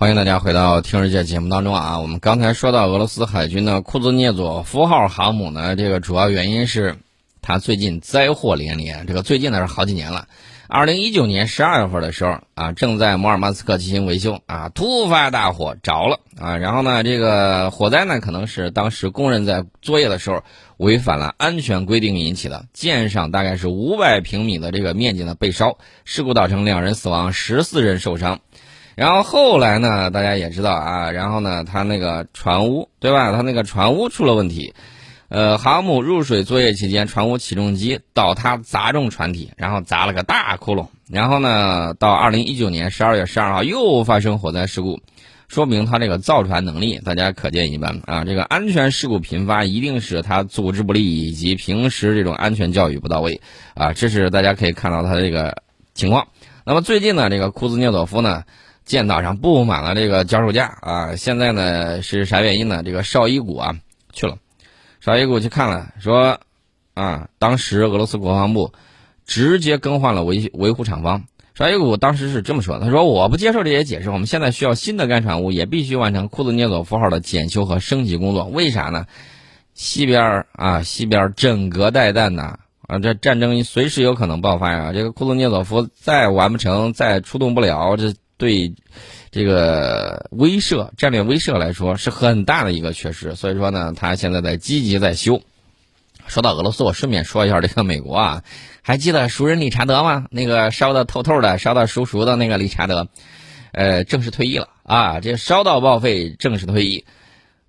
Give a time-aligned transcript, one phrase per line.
[0.00, 2.00] 欢迎大家回到《听世界》节目当中啊！
[2.00, 6.96] 我们刚才说到俄罗斯海军的库兹涅佐夫号航母呢，这个主要原因是
[7.42, 9.06] 它最近灾祸连连。
[9.06, 10.26] 这个最近呢是好几年了。
[10.68, 16.56] 二零一九年十二月份的时候啊，正在摩尔曼斯克进行维修啊，突发大火着了啊。
[16.56, 20.42] 然后呢，这个火灾呢可能是当时工人在作业的时候
[20.78, 25.76] 违反了安全规定引起的，舰上大概是五百平米的这个面积呢被烧，
[26.06, 28.40] 事故造成两人死亡，十四人受伤。
[29.00, 33.32] 然后后来呢，大家也知道啊，然后呢，他那个船坞对吧？
[33.32, 34.74] 他那个船坞出了问题，
[35.30, 40.88] 呃，航母入水作业期间，船坞起重机倒塌砸中船体，然后砸了个大窟窿。
[41.08, 45.00] 然后呢，到二零一九年十二月十二号又发生火灾事故，
[45.48, 48.26] 说明他这个造船能力大家可见一斑啊。
[48.26, 53.40] 这个安全事故频发，一定是他组织不力以及平时这种安全教育不到位
[53.72, 53.94] 啊。
[53.94, 55.62] 这是大家可以看到他这个
[55.94, 56.28] 情况。
[56.66, 58.44] 那么最近呢，这个库兹涅佐夫呢。
[58.90, 61.14] 舰岛上布满了这个脚手架啊！
[61.14, 62.82] 现在呢是啥原因呢？
[62.82, 63.76] 这个绍伊古啊
[64.12, 64.36] 去了，
[64.98, 66.40] 绍伊古去看了，说
[66.94, 68.72] 啊，当时俄罗斯国防部
[69.24, 71.22] 直接更换了维维护厂方。
[71.54, 78.46] 绍伊古当时是这么说：“他说我不接受这些解释，我们现在需要新的干船坞，也必须完成库兹涅佐夫号的检修和升级工作。
[78.46, 79.06] 为啥呢？
[79.72, 84.92] 西边啊，西边整个带弹呐啊，这战争随时有可能爆发呀！
[84.92, 88.74] 这个库兹涅佐夫再完不成，再出动不了，这。”对
[89.30, 95.42] 这个威慑、战略威慑来说是很大的一个缺失，所以说呢，他现在在积极在修。
[96.26, 98.42] 说到俄罗斯，我顺便说一下这个美国啊，
[98.82, 100.26] 还记得熟人理查德吗？
[100.30, 103.08] 那个烧的透透的、烧的熟熟的那个理查德，
[103.72, 105.20] 呃，正式退役了啊！
[105.20, 107.04] 这烧到报废，正式退役。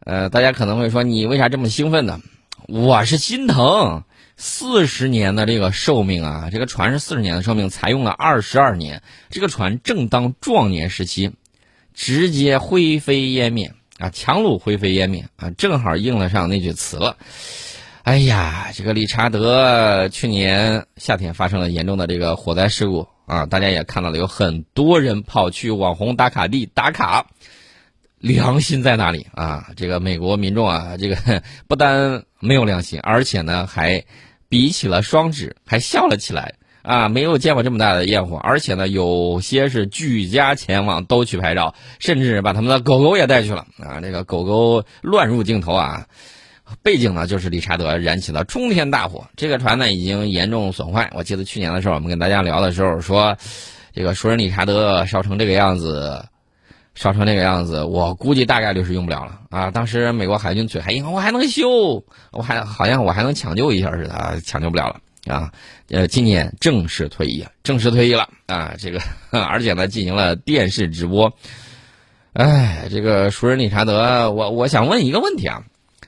[0.06, 2.22] 呃，大家可能会说，你为啥这么兴奋呢？
[2.68, 4.04] 我是心疼。
[4.44, 11.34] 四十年的这个寿命啊，这个船是四十年的寿命，才用了二十二年，这个船正当壮年时期，
[11.94, 17.18] 直接灰飞烟灭啊，强弩灰飞烟灭啊，正好应了上那句词了。
[18.02, 27.28] 哎呀，这个理查德去年夏天发生了严重的这个火灾事故啊，大家也看到了，有很多人跑去网红打卡地打卡，
[28.18, 29.70] 良心在哪里啊？
[29.76, 34.04] 这个美国民众啊，这个不但没有良心，而且呢还。
[34.52, 37.08] 比起了双指，还笑了起来啊！
[37.08, 44.02] 没有见过这么大的焰火，而且呢，有些是举家前往都去拍照，甚至把他们的狗狗也带去了啊！
[44.02, 46.06] 这个狗狗乱入镜头啊！
[46.84, 51.10] 背景呢就是理查德燃起了冲天大火，这个船呢已经严重损坏。
[51.16, 53.38] 我记得去年的时候，我们跟大家聊的时候说，
[53.94, 56.26] 这个熟人理查德烧成这个样子。
[56.94, 59.72] 烧成那个样子，我估计大概率是用不了了啊！
[59.72, 65.52] 当时美国海军嘴还硬，我还能修，我还好像我还能抢救一下似的啊，抢救不了了啊！
[65.90, 68.76] 呃，今年正式退役，正式退役了啊！
[68.78, 69.00] 这个
[69.32, 71.32] 而且呢，进行了电视直播。
[72.34, 75.64] 哎，这个熟人理查德，我我想问一个问题啊，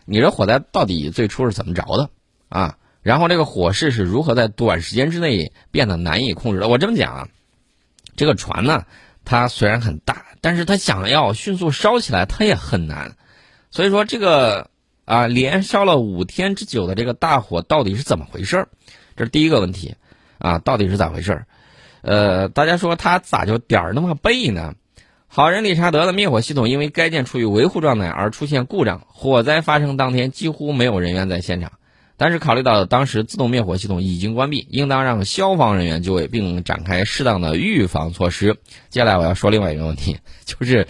[0.05, 2.09] 你这火灾到底最初是怎么着的
[2.49, 2.75] 啊？
[3.01, 6.67] 然后这个火势是如何在短时间之内变得难以控制的？
[6.67, 7.27] 我这么讲啊，
[8.17, 8.83] 这个船呢？
[9.25, 13.15] 它虽然很大，但是它想要迅速烧起来，它也很难。
[13.71, 14.69] 所以说这个
[15.05, 18.67] 啊，连烧了五天之久的这个大火到底是怎么回事？
[19.15, 19.95] 这是第一个问题
[20.37, 21.45] 啊，到底是咋回事？
[22.01, 24.73] 呃，大家说它咋就点儿那么背呢？
[25.27, 31.71] 好人理查德的灭火系统因为该舰处于维护状态而出现故障，火灾发生当天几乎没有人员在现场。
[32.17, 38.57] 但是考虑到当时自动灭火系统已经关闭，应当让消防人员就位并展开适当的预防措施。
[38.89, 40.87] 接下来我要说另外一个问题， 就是，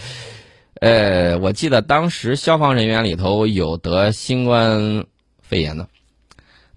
[0.81, 5.05] 呃，我记得当时消防人员里头有得新冠
[5.41, 5.87] 肺炎的，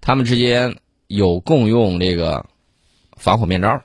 [0.01, 0.77] 他们之间
[1.07, 2.45] 有共用这个
[3.17, 3.81] 防火面罩。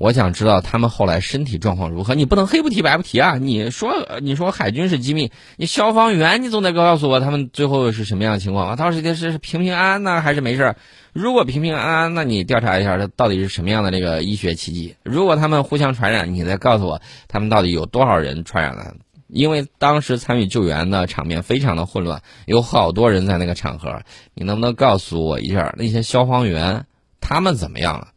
[0.00, 2.14] 我想知道他们后来身体状况如何？
[2.14, 3.36] 你不能黑不提白不提啊！
[3.36, 3.92] 你说
[4.22, 8.76] 你说海军是机密，你消防员你总得告诉我他们最后是什么样的情况啊？
[8.76, 10.76] 到底是平平安安呢，还是没事？
[11.12, 14.94] 如果平平安安，那你调查一下他到底是什么样的这个医学奇迹？
[15.02, 18.94] 如果他们互相传染，你再告诉我他们到底有多少人传染了？
[19.26, 24.00] 因为当时参与救援的场面非常的混乱，有好多人在那个场合，
[24.34, 26.86] 你能不能告诉我一下那些消防员
[27.20, 28.10] 他们怎么样了？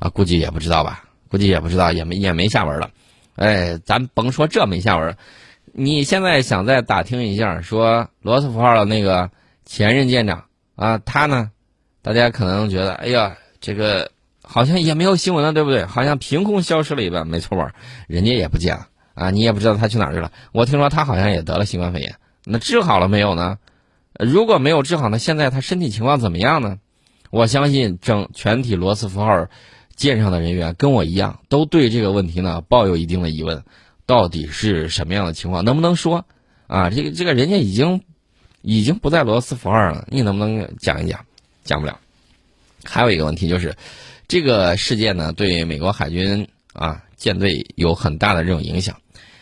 [0.00, 1.04] 啊，估计也不知道吧。
[1.30, 2.90] 估计也不知道，也没也没下文了，
[3.36, 5.16] 哎，咱甭说这没下文，
[5.72, 9.30] 你现在想再打听一下，说罗斯福号的那个
[9.64, 10.44] 前任舰长
[10.74, 11.50] 啊，他呢，
[12.02, 14.10] 大家可能觉得，哎呀，这个
[14.42, 15.84] 好像也没有新闻了，对不对？
[15.84, 17.72] 好像凭空消失了一般，没错吧？
[18.06, 20.32] 人家也不见了啊，你也不知道他去哪儿去了。
[20.52, 23.58] 我听说他好像也得了新冠肺炎，那治好了没有呢？
[24.18, 26.78] 如果没有治好，那现在他身体情况怎么样呢？
[27.30, 29.46] 我相信整全体罗斯福号。
[29.98, 33.62] 舰上的人员跟我一样，都对这个问题呢抱有一定的疑问。
[34.06, 35.62] 到底是什么样的情况？
[35.62, 36.24] 能不能说
[36.66, 36.88] 啊？
[36.88, 38.00] 这个这个人家已经
[38.62, 41.26] 已经不在罗斯福二了，你能不能讲一讲？
[41.64, 41.98] 讲不了。
[42.84, 43.76] 还有一个问题就是，
[44.28, 48.96] 这个事件呢，对美国海军啊舰队有很大的这种影响，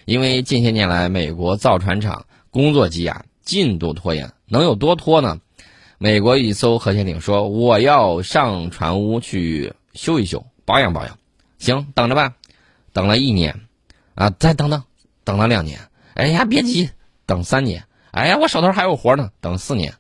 [0.05, 5.39] 因为近些年来美国造船厂工作积压，进度拖延，能有多拖呢？
[5.99, 11.19] 美国一艘核潜艇说：“我要上船坞去修一修、保养保养。”
[11.59, 12.35] 行，等着吧。
[12.93, 13.61] 等了一年，
[14.15, 14.85] 啊，再等等，
[15.25, 15.81] 等了两年。
[16.15, 16.91] 哎呀，别急，
[17.27, 17.85] 等三年。
[18.11, 19.95] 哎呀，我手头还有活呢，等四年。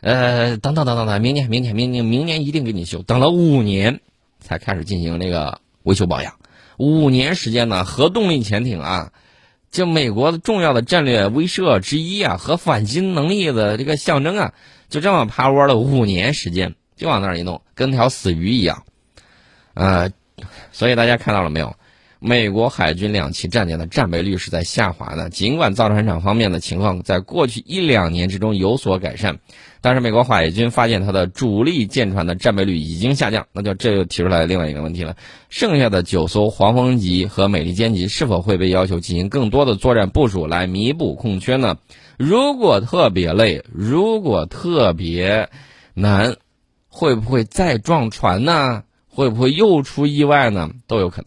[0.00, 3.02] 呃，等等等等等，明年、明年、明年、明年一定给你修。
[3.02, 4.00] 等了五年，
[4.40, 6.34] 才开始进行这个维修保养。
[6.76, 9.12] 五年时间呢，核动力潜艇啊，
[9.70, 14.54] 就美国的重要的战略威慑之一啊，核反击能力的这个象征啊。
[14.88, 18.84] 就这么趴窝了五年时间，就往那儿一弄，跟条死鱼一样，
[19.74, 20.10] 呃，
[20.72, 21.74] 所以大家看到了没有？
[22.24, 25.28] 美国海军两栖战舰的战备率是在下滑的。
[25.28, 29.40] 尽管造船厂方面的情况在过去一两年之中有所改善，
[29.80, 35.16] 但是美国海军发现它的主力舰船的战备率已经下降，那就这就提出来另外一个问题了：
[35.48, 41.78] 剩下的九艘黄蜂级和美利坚级是否会被要求进行更多的作战部署来弥补空缺呢？
[42.18, 45.50] 如果特别累，如果特别
[45.94, 46.36] 难，
[46.86, 48.84] 会不会再撞船呢？
[49.14, 50.70] 会不会又出意外呢？
[50.86, 51.26] 都有可能。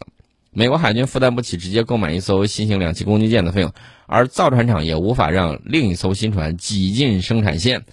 [0.50, 3.72] 美国海军负担不起直接购买一艘新型两栖攻击舰的费用，
[4.06, 7.84] 而造船厂也无法让另一艘新船挤进生产线。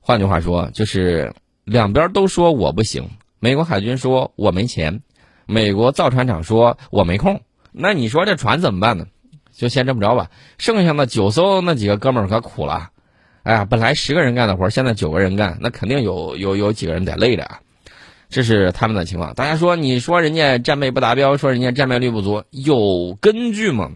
[0.00, 1.32] 换句话说，就是
[1.64, 3.08] 两边都说我不行。
[3.40, 5.00] 美国海军说我没钱，
[5.46, 7.40] 美国造船厂说我没空。
[7.72, 9.06] 那你说这船怎么办呢？
[9.52, 12.90] 就先这么着吧，剩下的九艘那几个哥们儿可苦了，
[13.42, 17.60] 哎呀，本来十个人干的活，现在九个人干，那肯定有有有几个人得累着啊。
[18.28, 19.34] 这是他们的情况。
[19.34, 23.92] 大家说，你说人家战备不达标，说人家战备率不足，有根据吗？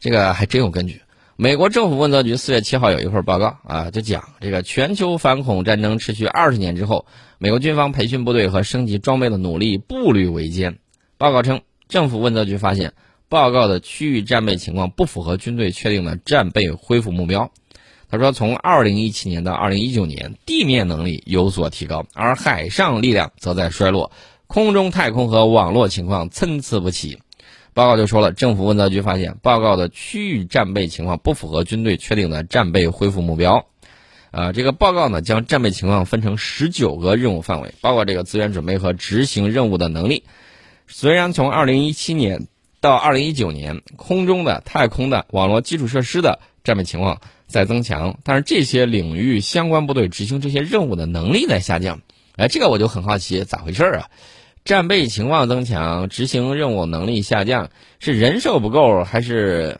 [0.00, 1.02] 这个还真有根据。
[1.36, 7.06] 美国政府问责局四月七号有一份报告啊，就讲这个全球反恐战争持续二十年之后，
[7.38, 10.78] 美国军方培训部队和升级装备的努力步履维艰。
[11.18, 12.92] 报告称，政府问责局发现。
[13.28, 17.50] 报告的区域战备情况不符合军队确定的战备恢复目标。
[18.10, 24.12] 他说，从2017年到2019年，地面能力有所提高，而海上力量则在衰落，
[24.46, 27.18] 空中、太空和网络情况参差不齐。
[27.74, 33.66] 报告就说了，政府问责局发现，报告的区域战备情况不符合军队确定的战备恢复目标。
[34.30, 40.24] 啊，这个报告呢，将战备情况分成十九个任务范围，包括这个资源准备和执行任务的能力。
[40.86, 42.46] 虽然从2017年。
[42.78, 52.00] 到二零一九年，空中的、太空的、网络基础设施的战备情况在增强，但是这些领域相关部队执行这些任务的能力在下降。
[52.36, 54.06] 哎，这个我就很好奇，咋回事啊？
[54.64, 57.70] 战备情况增强，执行任务能力下降，
[58.00, 59.78] 是人手不够，还是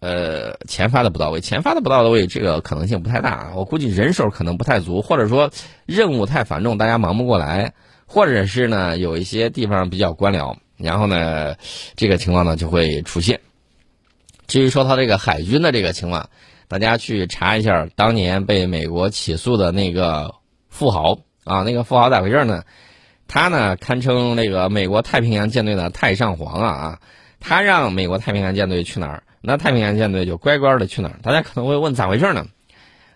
[0.00, 1.40] 呃钱发的不到位？
[1.40, 3.52] 钱发的不到位，这个可能性不太大。
[3.54, 5.52] 我估计人手可能不太足，或者说
[5.86, 7.72] 任务太繁重，大家忙不过来，
[8.06, 10.56] 或者是呢有一些地方比较官僚。
[10.76, 11.54] 然后呢，
[11.94, 13.40] 这个情况呢就会出现。
[14.46, 16.28] 至于说他这个海军的这个情况，
[16.68, 20.34] 大家去查一下当年被美国起诉的那个
[20.68, 22.62] 富豪啊，那个富豪咋回事呢？
[23.28, 26.98] 他呢堪称那个美国太平洋舰队的太上皇啊啊！
[27.40, 31.18] 他让美国太平洋舰队去哪儿，那太平洋舰队就乖乖的去哪儿。
[31.22, 32.46] 大家可能会问咋回事呢？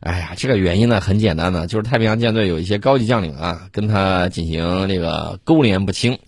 [0.01, 6.19] 哎呀，这个原因呢很简单呢，就是太平洋舰队有一些高级将领啊，跟他进行这个勾连不清。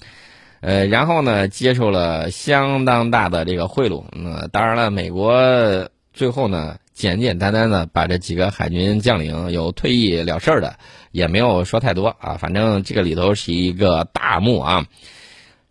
[0.61, 4.05] 呃，然后呢，接受了相当大的这个贿赂。
[4.13, 10.77] 那当然了，美国最后呢，简简单单的把这几个海军将领有退役了事儿的，
[11.11, 12.37] 也没有说太多啊。
[12.39, 14.87] 反正这个里头是一个大幕啊。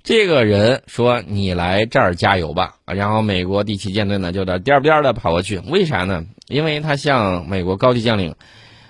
[0.04, 5.60] 这个人说：“你来这儿加油吧。”然后美国第七舰队呢，就在颠颠的跑过去。
[5.60, 6.26] 为啥呢？
[6.48, 8.36] 因为他向美国高级将领。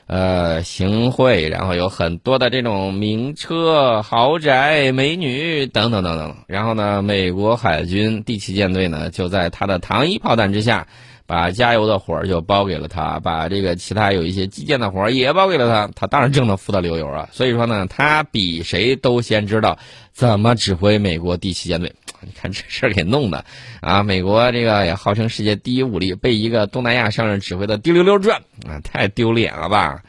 [0.07, 6.35] 呃，行贿，然后有很多的这种名车、豪宅、美女等等等等。
[6.47, 10.87] 然后呢，美国海军第七舰队呢，就在他的糖衣炮弹之下，
[11.31, 15.89] 把加油的活儿就包给了他，把这个其他有一些基建的活儿也包给了他。
[15.95, 17.29] 他当然挣得富得流油啊。
[17.31, 19.79] 所以说呢，他比谁都先知道
[20.11, 21.95] 怎么指挥美国第七舰队。
[22.19, 23.45] 你看这事儿给弄的，
[23.79, 30.03] 啊，美国这个也号称世界第一武力，被一个东南亚商人指挥的滴溜溜转，啊，太丢脸了吧？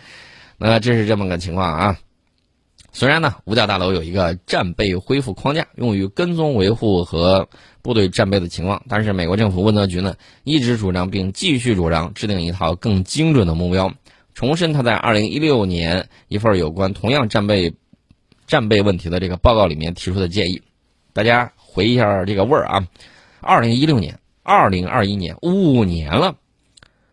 [0.59, 1.97] 那这是这么个情况啊。
[2.93, 7.49] 虽然呢，五角大楼有一个战备恢复框架，用于跟踪维护和
[7.83, 13.93] 部队战备的情况，但是美国政府问责局呢，一直主张并继续主张制定一套更精准的目标，
[14.35, 17.75] 重申他在二零一六年一份有关同样战备
[18.47, 20.63] 战备问题的这个报告里面提出的建议，
[21.13, 21.53] 大家。
[21.75, 22.87] 回忆一下这个味儿啊，
[23.41, 26.37] 二零一六年二零二一年五年了，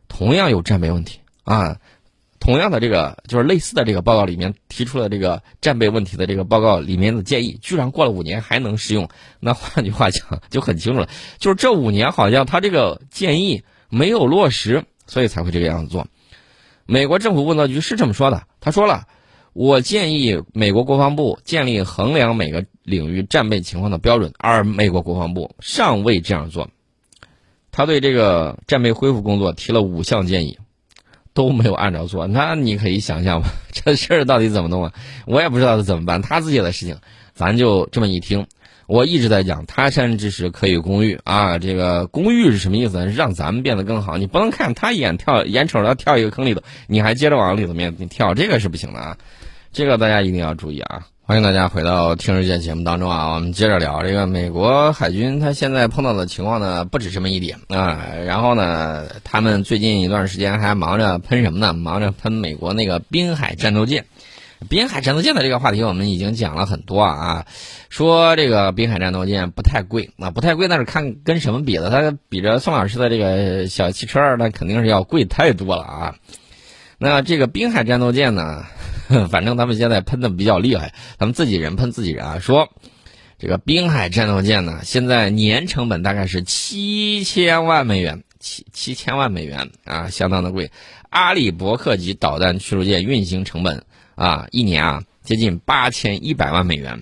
[0.10, 1.80] 同样有战备问题啊。
[2.40, 9.10] 同样的这个就是类似的这个报告里面提出了这个战备问题的这个报告里面的建议，居然过了五年还能适用。
[9.40, 16.08] 那换句话讲就很清楚了，就是这五年好像他这个建议没有落实，所以才会这个样子做。
[16.86, 19.08] 美国政府问责局是这么说的，他说了，
[19.54, 26.70] 我建议美国国防部建立衡量每个领域战备情况的标准，而美国国防部尚未这样做。
[27.72, 30.58] 他对这个战备恢复工作提了五项建议。
[31.40, 34.94] 都没有按照做，那你可以想象吧， 这事儿到底怎么弄啊？
[35.26, 36.98] 我也不知道他怎么办，他自己的事情，
[37.34, 38.46] 咱就这么一听。
[38.88, 43.06] 我一直在讲，他山之石可以攻玉啊，这个攻玉是什么意思？
[43.06, 44.18] 让咱们变得更好。
[44.18, 49.18] 你不能看他眼跳眼瞅着跳一个坑里头，你还接着往里头面跳，这个是不行的啊。
[49.72, 51.08] 这个大家一定要注意啊。
[51.30, 58.04] 欢迎大家回到《听日见》节目当中啊，我们接着聊这个美国海军，他现在碰到的情况呢，不止这么一点啊。
[58.26, 61.72] 然后呢，他们最近一段时间还忙着喷什么呢？
[61.72, 64.06] 忙着喷美国那个滨海战斗舰。
[64.70, 67.46] 滨海战斗舰的这个话题我们已经讲了很多啊，
[67.90, 71.92] 说这个滨海战斗舰不太贵啊，不太贵，那是看跟什么比的？
[71.92, 76.16] 它比着宋老师的这个小汽车，那肯定是要贵太多了啊。
[77.00, 78.66] 那这个滨海战斗舰呢？
[79.32, 82.70] 反正他们现在喷的比较厉害，他们自己人喷自己人啊，说
[83.40, 90.72] 这个滨海战斗舰呢，现在年成本大概是七千万美元，七七千万美元啊，相当的贵。
[91.10, 97.02] 阿里伯克级导弹驱逐舰运行成本啊，一年啊接近八千一百万美元，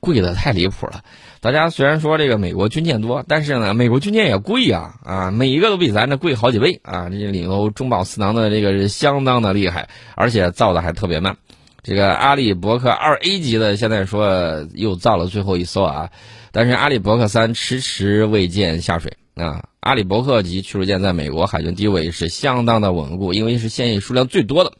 [0.00, 1.04] 贵的太离谱了。
[1.44, 7.10] 大家虽然说这个美国军舰多，但是呢，美国军舰也贵呀，啊，每一个都比咱这贵好几倍啊！
[7.10, 11.36] 这里头中饱私囊的这个是相当的厉害，而且造的还特别慢。
[11.82, 16.08] 这个阿里伯克二 A 级的现在说又造了最后一艘啊，
[16.50, 19.64] 但是阿里伯克三迟迟未见下水啊。
[19.80, 24.72] 阿里伯克级驱逐舰在美国海军地位是相当的稳固，因为是现役数量最多的。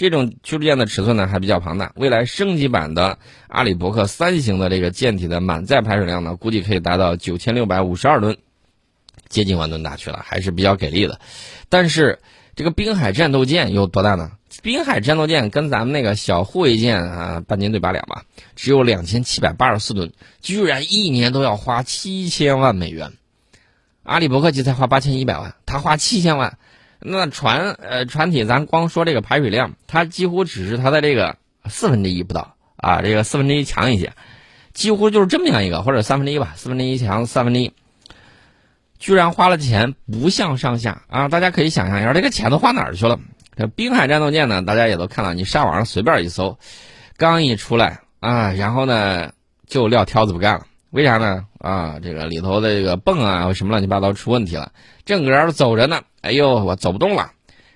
[0.00, 8.38] 这种驱逐舰的尺寸呢还比较庞大，未来升级版的阿里伯克三型的这个舰体的满载排水量呢，估计可以达到九千六百五十二吨，
[9.28, 11.20] 接近万吨大驱了，还是比较给力的。
[11.68, 12.18] 但是
[12.56, 14.30] 这个滨海战斗舰有多大呢？
[14.62, 18.24] 滨海战斗舰跟咱们那个小护卫舰啊半斤对八两吧，
[18.56, 23.12] 只有两千七百八十四吨，居然一年都要花七千万美元。
[24.02, 26.56] 阿里伯克级才花八千一百万，他花七千万。
[27.00, 34.12] 那船呃船体，咱光说这个排水量，它几乎只是它的这个四分之一不到啊，这个四分之一强一些，
[34.74, 37.72] 几乎就是这么样一个，或者三分之一吧，四分之一强三分之一，
[38.98, 41.28] 居然花了钱不相上下啊！
[41.28, 43.18] 大家可以想象一下，这个钱都花哪儿去了？
[43.56, 46.58] 这滨海战斗舰呢，大家也都看到，你上网上随便一搜，
[47.16, 49.32] 刚一出来啊，然后呢
[49.66, 50.66] 就撂挑子不干了。
[50.90, 51.44] 为啥呢？
[51.58, 54.72] 啊，这个里头的这个泵啊，什么乱七八糟出问题了，
[55.04, 57.32] 正搁走着呢，哎呦，我走不动了，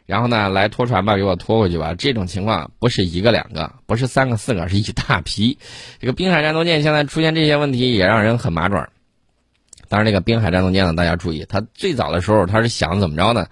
[0.07, 1.95] 然后呢，来拖船吧，给我拖回去吧。
[1.97, 5.59] 这种情况不是一个两个，不是三个四个，是一大批。
[5.99, 8.89] 这个滨海战斗舰现在出现这些问题，也让人很麻爪。
[9.89, 13.47] 当然，这个滨海战斗舰呢，大家注意，它最早的时候它是想怎么着呢？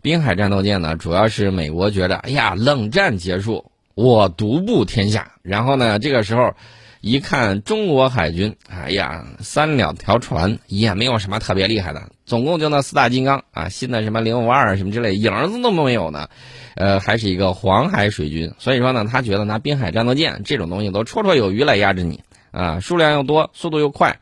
[0.00, 6.54] 滨海战斗舰呢，主要是美国觉得，哎呀，冷战结束，我独步天下，然后呢，这个时候。
[7.00, 16.28] 一看中国海军，哎呀，三两条船也没有什么特别厉害的，总共就那四大金刚啊，新的什么零五二什么之类，影子都没有呢。
[16.74, 24.18] 呃，还是一个黄海水军，所以说呢，他觉得拿滨海战斗舰这种东西都绰绰有余来压制你啊，数量又多，速度又快，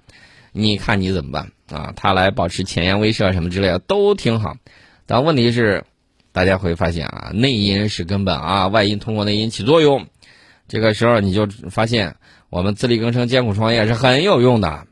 [0.52, 1.92] 你看你怎么办啊？
[1.96, 4.56] 他来保持前沿威慑什么之类的都挺好，
[5.04, 5.82] 但问题是，
[6.30, 10.06] 大家会发现啊，内因是根本啊，外因通过内因起作用，
[10.68, 12.14] 这个时候你就发现。
[12.50, 14.86] 我们自力更生、艰苦创业是很有用的。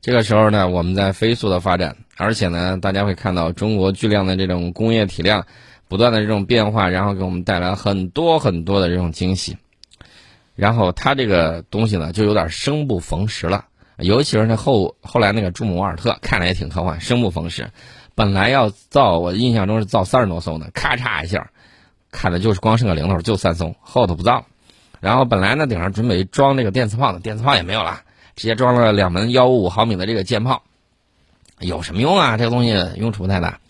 [0.00, 5.44] 这个时候呢，我们在飞速的发展，而且呢，大家会看到中国巨量的这种工业体量
[5.88, 9.56] 不断的这种变化，然后给我们带来很多很多的这种惊喜。
[10.54, 13.66] 然后它这个东西呢，就有点生不逢时了。
[13.98, 17.68] 尤其是那后后来那个朱姆沃尔特，看着也挺科幻，生不逢时。
[18.14, 21.50] 本来要造，我印象中是造三十多艘呢，咔嚓一下，
[22.10, 24.46] 看的就是光剩个零头，就三艘，后头不造。
[25.00, 28.00] 然后本来呢，顶上准备装这个电磁炮的，电磁炮也没有了，
[28.34, 30.62] 直接装了两门幺五五毫米的这个舰炮，
[31.60, 32.36] 有什么用啊？
[32.36, 33.60] 这个东西用处不太大。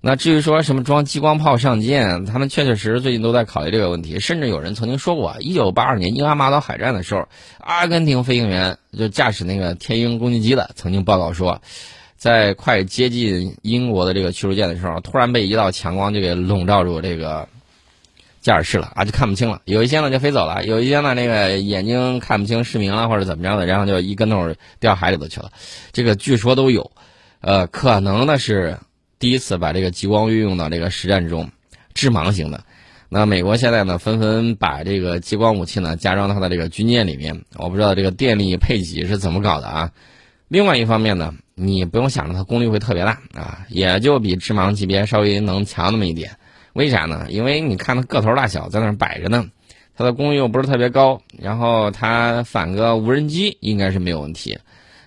[0.00, 11.62] 那至于说什么装激光炮上舰，他们确确实实最近都在考虑这个问题，甚至有人曾经说过，一九八二年英阿马岛海战的时候，阿根廷飞行员就驾驶那个天鹰攻击机的，曾经报告说，
[12.16, 17.48] 在快接近英国的这个驱逐舰的时候，突然被一道强光就给笼罩住这个。
[18.42, 19.62] 驾驶室了啊，就看不清了。
[19.64, 25.50] 有一些呢就飞走了，有一些呢那个眼睛看不清失明了或者怎么着的，然后就一跟头掉海里头去了。
[25.92, 26.90] 这个据说都有。
[27.40, 28.78] 呃，可能呢是
[29.18, 31.50] 第一次把这个激光运用到这个实战中，
[31.94, 32.64] 致盲型的。
[33.08, 37.42] 那美国现在呢，纷纷把这个激光武器呢加装到它的这个军舰里面。
[37.56, 39.90] 我不知道这个电力配给是怎么搞的啊。
[40.48, 46.36] 另外一方面呢，你不用想着它功率会特别大啊，也就比致盲级别稍微能强那么一点。
[46.72, 47.26] 为啥呢？
[47.28, 49.46] 因为你看它个头大小在那儿摆着呢，
[49.96, 54.58] 它的功率又不是特别高，然后它反个无人机应该是没有问题。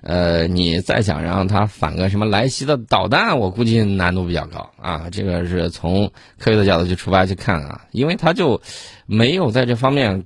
[0.02, 5.10] 呃，你再想让它反个什么来袭的导弹，我估计难度比较高啊。
[5.12, 8.62] 这个是从科学的角度去出发去看啊，因为它就
[9.08, 10.26] 没有在这方面。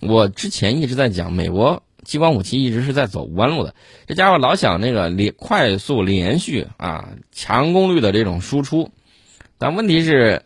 [0.00, 3.74] 我之前一直在讲，美国激光武器一直是在走弯路的。
[4.06, 8.90] 这家伙老想那个连快速连续啊，强功率的这种输出，
[9.64, 10.42] 但问题是，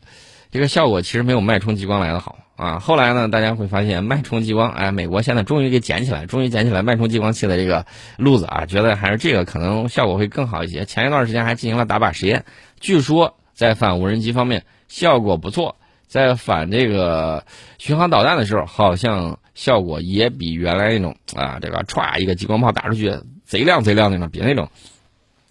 [0.53, 2.39] 这个效果其实没有脉冲激光来的好。
[2.55, 7.85] 啊，后来呢，大家会发现脉冲激光，哎，美国现在终于给捡起来，终于捡起来脉冲激光器的这个
[8.17, 10.85] 路子啊，觉得还是这个可能效果会更好一些。
[10.85, 12.45] 前一段时间还进行了打靶实验，
[12.79, 15.75] 据说在反无人机方面效果不错，
[16.07, 17.45] 在反这个
[17.79, 23.13] 巡航导弹的时候，好像效果也比原来那种啊，这个歘一个激光炮打出去
[23.45, 24.69] 贼亮贼亮那种，比那种。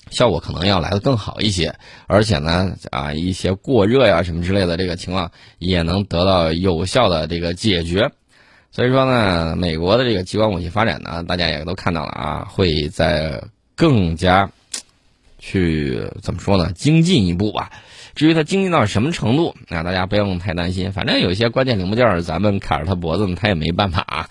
[0.10, 1.76] 效果可能要来的更好一些，
[2.08, 8.12] 而且呢，啊，一些过热呀什么之类的这个情况也能得到有效的这个解决。
[8.70, 13.42] 所以说呢，美国的这个激光武器发展呢，大家也都看到了啊，会在
[13.76, 14.52] 更加
[15.40, 17.72] 去怎么说呢，精进一步吧。
[18.14, 24.30] 至于它精进到什么程度，那大家不用太担心，反正有些关键零部件咱们卡着它脖子呢，它也没办法啊。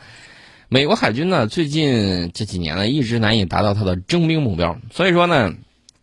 [0.69, 5.55] 美国海军呢，最近这几年呢，一直难以达到它的征兵目标，所以说呢。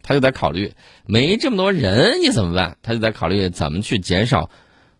[0.04, 0.74] 他就在考虑，
[1.08, 2.78] 没这么多人你怎么办？
[2.84, 4.52] 他就在考虑怎么去减少，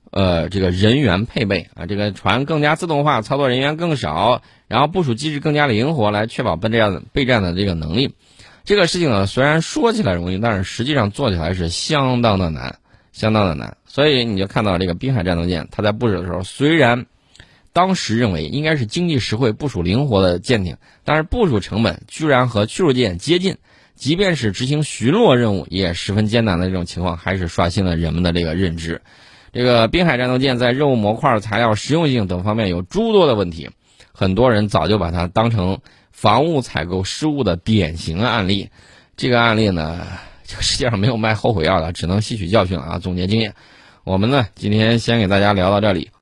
[0.10, 8.16] 呃，这个人员配备啊，这个船更加自动化，操作人员更少，然后部署机制更加灵活，来确保备战备战的这个能力。
[8.64, 12.78] 这个事情呢，虽然说起来容易，但是实际上做起来是相当的难，
[13.12, 13.76] 相当的难。
[13.86, 17.06] 所以你就看到这个滨海战斗舰，它在布置的时候，虽然
[17.74, 23.58] 当时认为应该是经济实惠、部署灵活的舰艇，但是部署成本居然和驱逐舰接近。
[24.04, 29.02] 即便是执行巡逻任务也十分艰难的这种情况，还是刷新了人们的这个认知。
[29.54, 33.70] 这个滨海战斗舰在任务模块、材料实用性等方面有诸多的问题，
[34.12, 35.80] 很多人早就把它当成
[36.12, 38.70] 防务采购失误的典型案例。
[39.16, 40.06] 这个案例呢，
[40.44, 43.54] 这个世界上没有卖后悔药的，只能吸取教训啊，总结经验。
[44.04, 46.10] 我们呢，今天先给大家聊到这里。